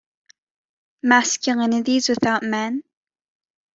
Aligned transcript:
Masculinities 1.05 2.09
without 2.09 2.41
Men? 2.41 2.81